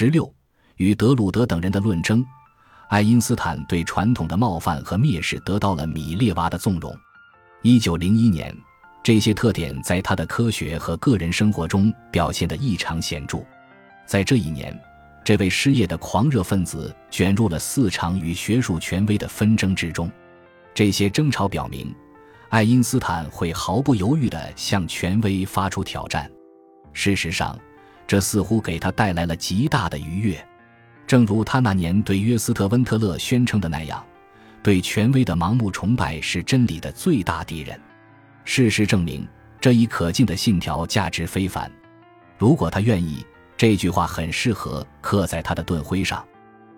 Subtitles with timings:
[0.00, 0.32] 十六，
[0.76, 2.24] 与德鲁德等人的论争，
[2.88, 6.96] 爱因斯坦对传统的冒犯和蔑视得到了米列娃的纵容。
[7.62, 8.56] 一九零一年，
[9.02, 13.38] 这些特点在他的科学和个人生活中表现得异常显著。
[14.06, 14.72] 在这一年，
[15.24, 20.08] 这位失业的狂热分子卷入了四场与学术权威的纷争之中。
[20.72, 21.92] 这些争吵表明，
[22.50, 26.30] 爱因斯坦会毫不犹豫地向权威发出挑战。
[26.92, 27.58] 事实上，
[28.08, 30.44] 这似乎给他带来了极大的愉悦。
[31.06, 34.04] 正如他那年对约斯特·温特勒宣称的那样。
[34.60, 37.80] 对权威的盲目崇拜是真理的最大敌人。
[38.44, 39.26] 事实证明，
[39.60, 41.70] 这一可敬的信条价值非凡。
[42.36, 43.24] 如果他愿意，
[43.56, 46.24] 这句话很适合刻在他的盾徽上。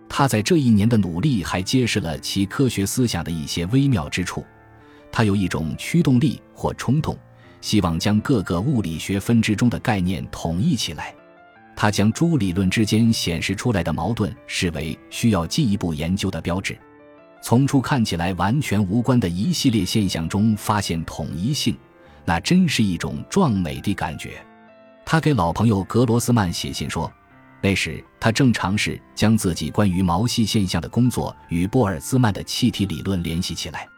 [0.08, 4.44] 他在这一年的努力还揭示了其科学思想的一些微妙之处。
[5.10, 7.18] 他有一种驱动力或冲动，
[7.60, 11.14] 希望将各个物理学分支中的概念统一起来。
[11.80, 16.78] 他将诸理论之间显示出来的矛盾视为需要进一步研究的标志。
[17.42, 21.74] 从初看起来完全无关的一系列现象中发现统一性，
[22.26, 24.44] 那真是一种壮美的感觉。
[25.06, 27.10] 他给老朋友格罗斯曼写信说，
[27.62, 33.88] 那时他正尝试将自己关于毛细现象的工作与波尔兹曼的气体理论联系起来。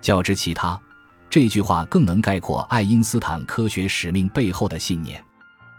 [0.00, 0.80] 较之其他，
[1.28, 5.20] 这句话更能概括爱因斯坦科学使命背后的信念。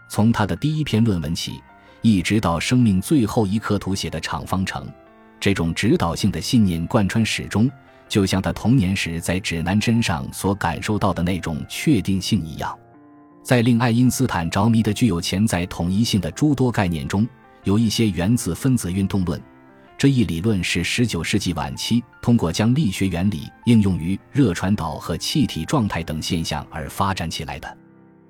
[0.08, 1.60] 从他的第一篇论文起，
[2.02, 4.86] 一直到生命最后一刻涂写的场方程。
[5.38, 7.70] 这种指导性的信念贯穿始终，
[8.08, 12.76] 就像他童年时在指南针上所感受到的那种确定性一样。
[13.42, 17.26] 在令爱因斯坦着迷的具有潜在统一性的诸多概念中，
[17.64, 19.40] 有一些原子分子运动论。
[19.98, 27.78] 这一理论是19世纪晚期通过将力学原理应用于热传导和气体状态等现象而发展起来的。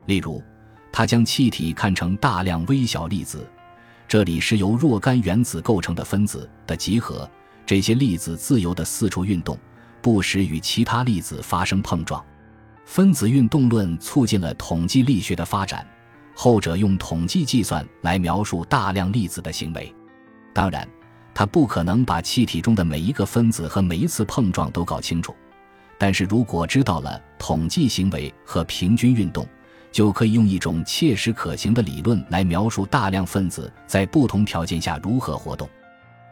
[0.07, 0.41] 例如，
[0.97, 3.47] 他将气体看成大量微小粒子。
[4.09, 7.31] 这里是由若干原子构成的分子的集合，
[7.67, 9.59] 这些粒子自由地四处运动，
[10.01, 12.25] 不时与其他粒子发生碰撞。
[12.87, 15.87] 分子运动论促进了统计力学的发展，
[16.35, 19.95] 后者用统计计算来描述大量粒子的行为。
[20.55, 20.89] 当然，
[21.35, 25.37] 它不可能把气体中的每一个分子和每一次碰撞都搞清楚，
[25.99, 29.47] 但是如果知道了统计行为和平均运动。
[29.93, 35.69] 就可以用一种切实可行的理论来描述大量分子在不同条件下如何活动。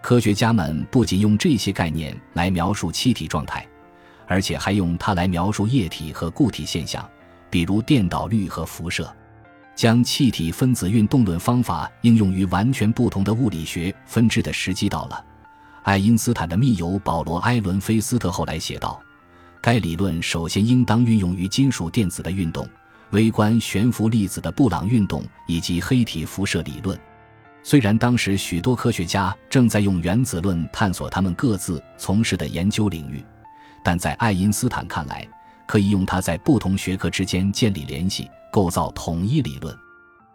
[0.02, 3.66] 科学家们不仅用这些概念来描述气体状态，
[4.26, 7.08] 而且还用它来描述液体和固体现象，
[7.48, 9.10] 比如电导率和辐射。
[9.74, 15.24] 将气体分子运动论方法应用于完全不同的物理学分支的时机到了。
[15.82, 19.00] 爱因斯坦的密友保罗·埃伦菲斯特后来写道
[19.60, 22.68] ：“该理论首先应当运用于金属电子的运动。”
[23.10, 26.98] 微观悬浮粒子的布朗运动以及黑体辐射理论，
[27.62, 33.24] 虽然当时许多科学家正在用原子论探索他们各自从事的研究领域，
[33.84, 35.28] 但在爱因斯坦看来，
[35.66, 39.76] 可以用它在不同学科之间建立联系，构造统一理论。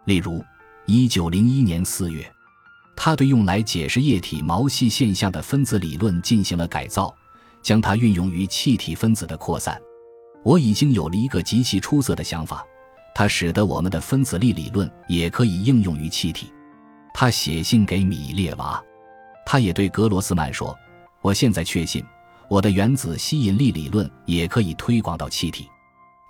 [0.06, 0.44] 例如
[0.88, 2.32] ，1901年4月，
[2.96, 7.14] 他对用来解释液体毛细现象的分子理论进行了改造，
[7.62, 9.80] 将它运用于气体分子的扩散。
[10.44, 12.66] 我已经有了一个极其出色的想法，
[13.14, 16.52] 它使得我们的分子力理论也可以应用于气体。
[17.14, 18.82] 他写信给米列娃，
[19.46, 20.78] 他也对格罗斯曼说
[21.22, 22.06] ：“我现在确信，
[22.48, 25.68] 我的原子吸引力理论也可以推广到气体。”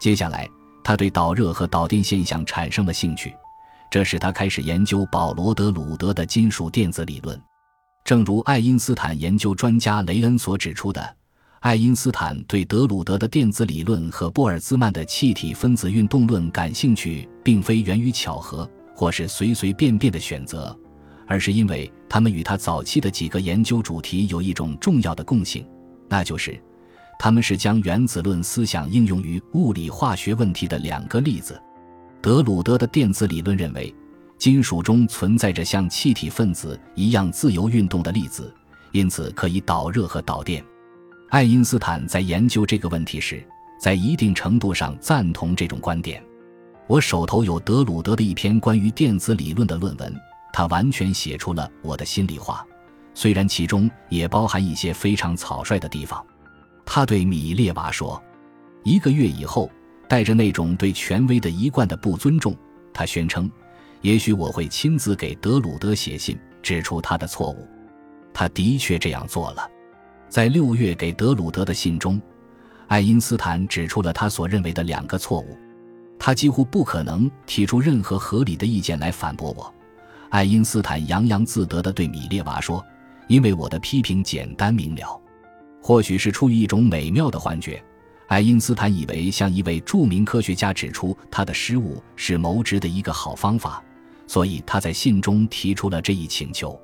[0.01, 0.49] 接下来，
[0.83, 3.35] 他对导热和导电现象产生了兴趣，
[3.91, 7.39] 这使他开始研究保罗·德鲁德的金属电子理论。
[8.03, 11.15] 正如爱因斯坦研究专家雷恩所指出的。
[11.61, 20.73] 爱因斯坦对德鲁德的电子理论和波尔兹曼的气体分子运动论感兴趣，并非源于巧合或是随随便便的选择，
[21.27, 25.67] 而是因为他们与他早期的几个研究主题有一种重要的共性，
[26.07, 26.57] 那就是
[27.19, 31.61] 他们是将原子论思想应用于物理化学问题的两个例子。
[32.21, 33.93] 德鲁德的电子理论认为，
[34.37, 38.53] 金属中存在着像气体分子一样自由运动的粒子，
[38.93, 40.63] 因此可以导热和导电。
[41.29, 43.45] 爱因斯坦在研究这个问题时，
[43.79, 46.23] 在一定程度上赞同这种观点。
[46.87, 50.11] 我手头有德鲁德的一篇关于电子理论的论文，
[50.51, 52.65] 他完全写出了我的心里话，
[53.13, 56.25] 虽然其中也包含一些非常草率的地方。
[56.83, 58.19] 他对米列娃说
[58.83, 59.69] ：“一个月以后，
[60.07, 62.55] 带着那种对权威的一贯的不尊重，
[62.91, 63.47] 他宣称，
[64.01, 67.67] 也许我会亲自给德鲁德写信，指出他的错误。
[68.33, 69.69] 他的确这样做了。”
[70.29, 72.21] 在六月给德鲁德的信中，
[72.87, 75.57] 爱因斯坦指出了他所认为的两个错误。
[76.19, 79.73] 他几乎不可能提出任何合理的意见来反驳我。
[80.29, 82.85] 爱因斯坦洋洋自得地对米列娃说
[83.27, 85.19] ：“因为我的批评简单明了。”
[85.81, 87.81] 或许是出于一种美妙的幻觉，
[88.27, 93.81] 爱因斯坦以为向一位著名科学家指出他的失误是谋职的一个好方法，
[94.27, 96.79] 所以他在信中提出了这一请求。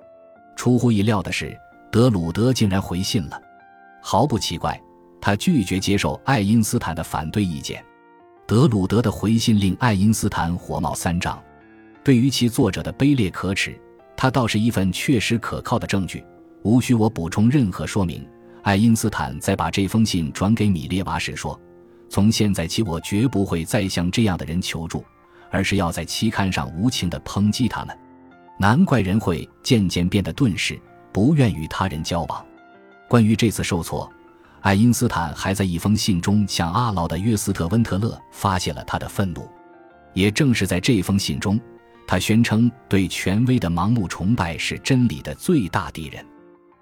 [0.56, 1.56] 出乎意料的是，
[1.95, 3.42] 德鲁德竟然回信了。
[4.01, 4.77] 毫不奇怪，
[5.21, 7.81] 他拒绝接受爱因斯坦的反对意见。
[8.45, 11.42] 德鲁德的回信令爱因斯坦火冒三丈。
[12.03, 13.80] 对于其作者的卑劣可耻，
[14.18, 16.21] 他倒是一份确实可靠的证据，
[16.63, 18.27] 无需我补充任何说明。
[18.63, 21.57] 爱因斯坦在把这封信转给米列娃时说
[22.12, 25.01] ：“从现在起，我绝不会再向这样的人求助，
[25.50, 27.98] 而是要在期刊上无情地抨击他们。
[28.59, 30.77] 难怪人会渐渐变得钝视，
[31.15, 32.45] 不愿与他人交往。”
[33.07, 34.12] 关于这次受挫，
[34.59, 39.50] 爱因斯坦还在一封信中向阿劳的约斯特温特勒发泄了他的愤怒。
[40.13, 41.57] 也正是在这封信中。
[42.06, 46.25] 他宣称，对权威的盲目崇拜是真理的最大敌人。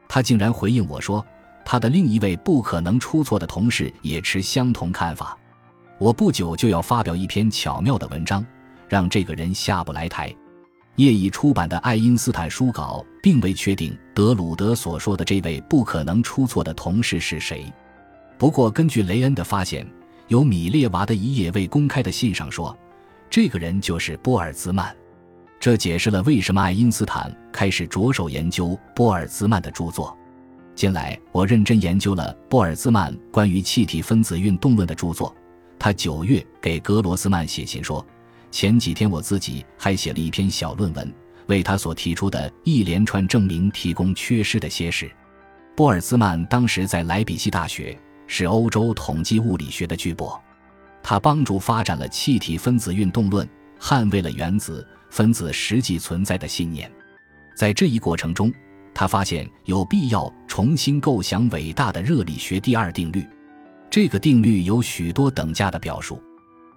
[0.10, 1.24] 他竟然回应我说，
[1.64, 5.38] 他的另一位不可能出错的同事也持相同看法。
[6.00, 8.44] 我不久就要发表一篇巧妙的文章，
[8.90, 10.36] 让这个人下不来台。
[10.96, 17.66] 业已出版的爱因斯坦书稿并未确定德鲁德所说的这位不可能出错的同事是谁。
[18.38, 19.88] 不过，根据雷恩的发现，
[20.28, 22.78] 有米列娃的一页未公开的信上说，
[23.30, 24.96] 这个人就是波尔兹曼。
[25.60, 30.16] 这解释了为什么爱因斯坦开始着手研究波尔兹曼的著作。
[30.76, 35.34] 近来，我认真研究了波尔兹曼关于气体分子运动论的著作。
[35.80, 38.06] 他九月给格罗斯曼写信说，
[38.54, 41.12] 前几天我自己还写了一篇小论文，
[41.48, 45.12] 为他所提出的一连串证明提供缺失的些事。
[45.76, 50.40] 波尔兹曼当时在莱比锡大学，是欧洲统计物理学的巨擘，
[51.02, 54.88] 他帮助发展了气体分子运动论，捍卫了原子。
[55.10, 56.92] 分子实际存在的信念，
[57.56, 58.52] 在这一过程中，
[58.96, 63.24] 他发现有必要重新构想伟大的热力学第二定律。
[63.92, 66.20] 这个定律有许多等价的表述，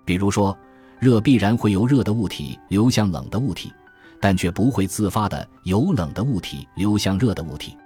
[0.05, 0.55] 比如说，
[0.99, 3.73] 热必然会由热的物体流向冷的物体，
[4.21, 7.77] 但却不会自发的由冷的物体流向热的物体。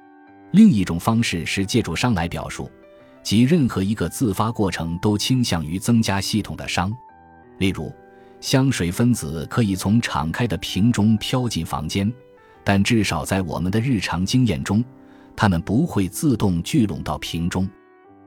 [0.52, 2.70] 另一种方式是借助熵来表述，
[3.22, 6.92] 即任何一个自发过程都倾向于增加系统的熵，
[7.58, 7.92] 例如。
[8.40, 12.10] 香水分子可以从敞开的瓶中飘进房间，
[12.64, 14.82] 但至少在我们的日常经验中，
[15.36, 17.68] 它们不会自动聚拢到瓶中。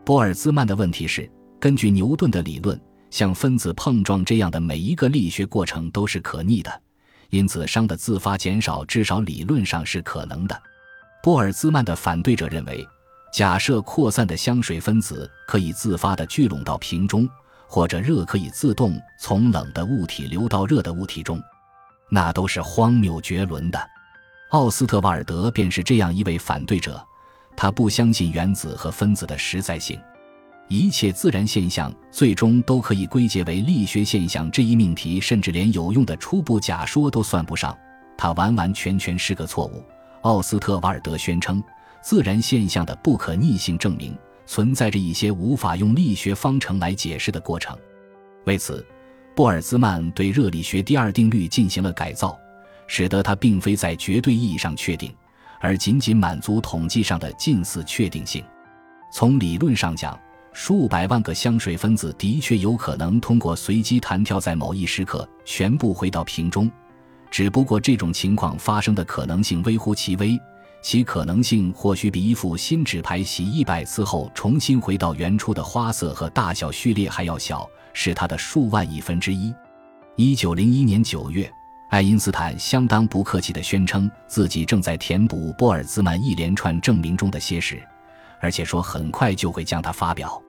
[0.05, 1.27] 波尔兹曼的问题是：
[1.59, 2.79] 根据牛顿的理论，
[3.13, 6.81] 像分子碰撞这样的每一个力学过程都是可逆的，
[7.29, 10.59] 因此熵的自发减少至少理论上是可能的。
[11.21, 12.83] 波尔兹曼的反对者认为，
[13.31, 17.29] 假设扩散的香水分子可以自发地聚拢到瓶中。
[17.65, 21.41] 或者热可以自动从冷的物体流到热的物体中，
[22.07, 23.89] 那都是荒谬绝伦的。
[24.49, 27.03] 奥斯特瓦尔德便是这样一位反对者，
[27.57, 29.99] 他不相信原子和分子的实在性，
[30.67, 37.77] 一切自然现象最终都可以归结为力学现象这一命题，甚至连有用的初步假说都算不上，
[38.17, 39.83] 它完完全全是个错误。
[40.21, 41.63] 奥斯特瓦尔德宣称，
[42.01, 44.17] 自然现象的不可逆性证明。
[44.45, 47.77] 存在着一些无法用力学方程来解释的过程，
[48.43, 48.85] 为此，
[49.33, 52.37] 布尔兹曼对热力学第二定律进行了改造，
[52.85, 55.15] 使得它并非在绝对意义上确定，
[55.61, 58.43] 而仅仅满足统计上的近似确定性。
[59.13, 60.19] 从理论上讲，
[60.53, 66.71] 数百万个香水分子的确有可能通过随机弹跳，在某一时刻全部回到瓶中，
[67.29, 70.39] 只不过这种情况发生的可能性微乎其微。
[70.81, 79.53] 其可能性或许比一副新纸牌洗一百次后重新回到原初的花色和大小序列还要小，是它的数万亿分之一。
[80.17, 81.49] 一九零一年九月，
[81.89, 87.81] 爱因斯坦相当不客气地宣称自己正在填补波尔兹曼一连串证明中的些事，
[88.43, 90.39] 而且说很快就会将它发表。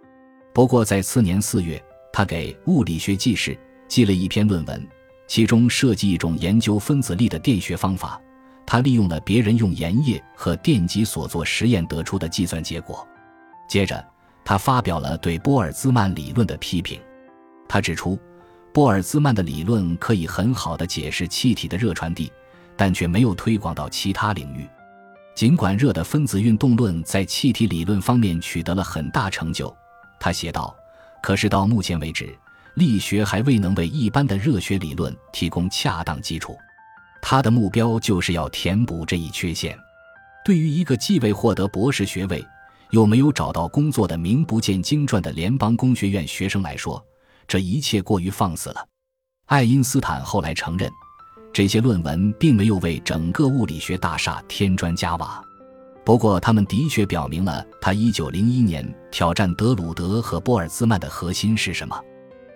[0.52, 1.80] 不过在次年四月，
[2.12, 3.52] 他给《物理学纪事》
[3.86, 4.84] 寄了一篇论文，
[5.28, 8.20] 其中涉及一种研究分子力的电学方法。
[8.66, 13.06] 他利用了别人用盐液和电极所做实验得出的计算结果。
[13.68, 14.04] 接着，
[14.44, 17.00] 他发表了对波尔兹曼理论的批评。
[17.68, 18.18] 他指出，
[18.72, 22.32] 波尔兹曼的理论可以很好的解释气体的热传递，
[22.76, 24.66] 但却没有推广到其他领域。
[25.34, 29.74] 尽管热的分子运动论在气体理论方面取得了很大成就，
[30.20, 30.74] 他写道
[31.20, 32.36] ：“可是到目前为止，
[32.74, 36.56] 力学还未能为一般的热学理论提供恰当基础。”
[37.20, 39.76] 他的目标就是要填补这一缺陷。
[40.44, 42.46] 对于一个既未获得博士学位，
[42.90, 47.04] 又没有找到工作的名不见经传的联邦工学院学生来说，
[47.48, 48.86] 这一切过于放肆了。
[49.46, 50.88] 爱因斯坦后来承认，
[51.54, 55.40] 这些论文并没有为整个物理学大厦添砖加瓦，
[56.04, 61.96] 不过他们的确表明了他1901年挑战德鲁德和波尔兹曼的核心是什么。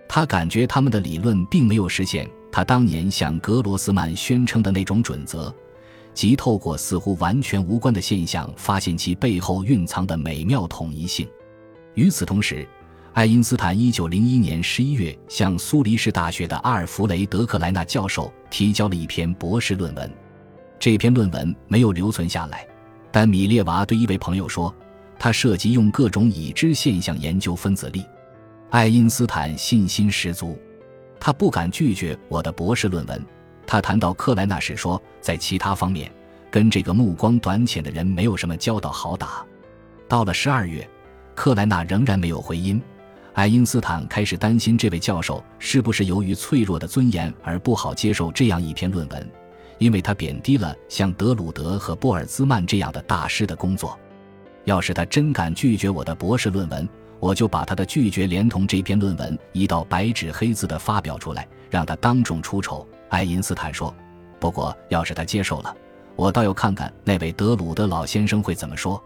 [0.08, 5.54] 他感觉他们的理论并没有实现他当年向格罗斯曼宣称的那种准则，
[6.12, 11.24] 即透过似乎完全无关的现象发现其背后蕴藏的美妙统一性。
[11.94, 12.66] 与此同时，
[13.18, 20.08] 爱因斯坦1901年11月向苏黎世大学的阿尔弗雷德·克莱纳教授提交了一篇博士论文。
[20.78, 22.64] 这篇论文没有留存下来，
[23.10, 24.72] 但米列娃对一位朋友说，
[25.18, 28.06] 他涉及用各种已知现象研究分子力。
[28.70, 30.56] 爱因斯坦信心十足，
[31.18, 33.20] 他不敢拒绝我的博士论文。
[33.66, 36.08] 他谈到克莱纳时说，在其他方面
[36.52, 39.44] 跟这个目光短浅的人没有什么交道好打。
[40.06, 40.88] 到了十二月，
[41.34, 42.80] 克莱纳仍然没有回音。
[43.38, 49.30] 爱因斯坦开始担心这位教授是不是由于脆弱的尊严而不好接受这样一篇论文，
[49.78, 53.96] 因为他贬低了像德鲁德和波尔兹曼这样的大师的工作。
[54.64, 56.88] 要是他真敢拒绝我的博士论文，
[57.20, 62.84] 我就把他的拒绝连同这篇论文一道白纸黑字的发表出来，让他当众出丑。
[63.08, 63.94] 爱因斯坦说
[64.40, 65.72] ：“不过，要是他接受了，
[66.16, 69.00] 我倒要看看那位德鲁德老先生会怎么说。”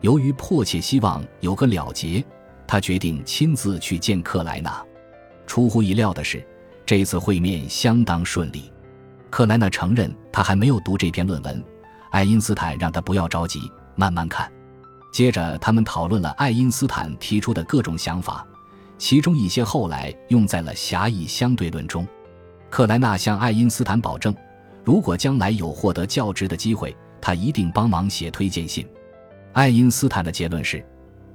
[0.00, 2.24] 由于迫切希望有个了结。
[2.66, 4.84] 他决定亲自去见克莱纳。
[5.46, 6.44] 出乎意料的是，
[6.84, 8.72] 这次会面相当顺利。
[9.30, 11.64] 克莱纳承认他还没有读这篇论文，
[12.10, 13.60] 爱因斯坦让他不要着急，
[13.94, 14.50] 慢慢看。
[15.12, 18.46] 接着，他们讨论了爱因斯坦提出的各种想法，
[18.98, 22.06] 其中一些后来用在了狭义相对论中。
[22.68, 24.34] 克莱纳向爱因斯坦保证，
[24.84, 28.86] 如果将来有获得教职的机会，他一定帮忙写推荐信。
[29.52, 30.84] 爱因斯坦的结论是。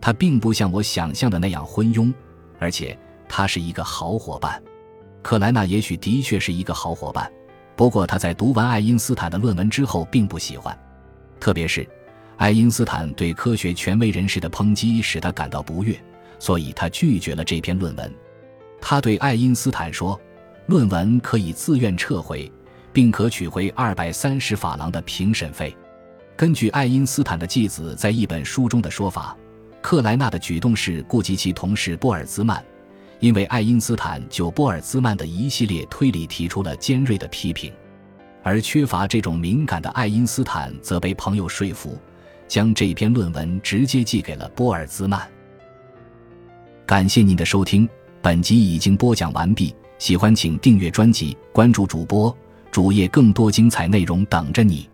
[0.02, 2.12] 他并不像我想象的那样昏庸，
[2.60, 2.98] 而且
[3.30, 4.62] 他是一个好伙伴。
[5.22, 7.32] 克莱纳也许的确是一个好伙伴，
[7.76, 10.76] 不过他在读完爱因斯坦的论文之后并不喜欢，
[11.40, 11.88] 特别是
[12.38, 15.96] 爱因斯坦对科学权威人士的抨击使他感到不悦，
[16.40, 18.12] 所以他拒绝了这篇论文。
[18.82, 20.20] 他对爱因斯坦说
[20.66, 22.52] ：“论文可以自愿撤回，
[22.92, 25.78] 并可取回二百三十法郎的评审费。”
[26.36, 29.38] 根据爱因斯坦的继子在一本书中的说法。
[29.82, 32.64] 克莱纳的举动是顾及其同事波尔兹曼，
[33.20, 37.72] 因为爱因斯坦就波尔兹曼的一系列推理提出了尖锐的批评，
[38.44, 41.98] 而缺乏这种敏感的爱因斯坦则被朋友说服，
[42.48, 45.28] 将这篇论文直接寄给了波尔兹曼。
[46.86, 47.88] 感谢您的收听，
[48.22, 49.74] 本集已经播讲完毕。
[49.98, 52.36] 喜欢请订阅专辑，关注主播
[52.72, 54.90] 主页，更多精彩内容等着你。